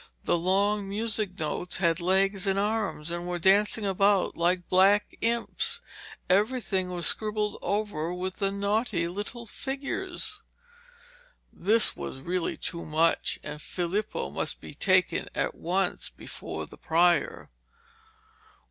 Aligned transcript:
The 0.23 0.35
long 0.35 0.89
music 0.89 1.37
notes 1.37 1.77
had 1.77 1.99
legs 1.99 2.47
and 2.47 2.57
arms 2.57 3.11
and 3.11 3.27
were 3.27 3.37
dancing 3.37 3.85
about 3.85 4.35
like 4.35 4.57
little 4.61 4.67
black 4.69 5.15
imps. 5.21 5.79
Everything 6.27 6.89
was 6.89 7.05
scribbled 7.05 7.59
over 7.61 8.11
with 8.11 8.37
the 8.37 8.49
naughty 8.51 9.07
little 9.07 9.45
figures. 9.45 10.41
This 11.53 11.95
was 11.95 12.19
really 12.19 12.57
too 12.57 12.83
much, 12.83 13.37
and 13.43 13.61
Filippo 13.61 14.31
must 14.31 14.59
be 14.59 14.73
taken 14.73 15.29
at 15.35 15.53
once 15.53 16.09
before 16.09 16.65
the 16.65 16.79
prior. 16.79 17.51